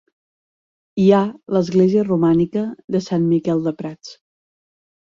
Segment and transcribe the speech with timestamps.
[1.03, 1.19] Hi ha
[1.57, 2.65] l'església romànica
[2.97, 4.17] de Sant Miquel de Prats.